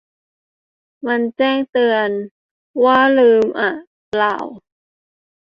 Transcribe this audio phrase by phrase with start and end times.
[1.07, 2.09] มันแจ้งเตือน
[2.83, 3.73] ว่าลืมอ๊ะ
[4.09, 4.35] เปล่า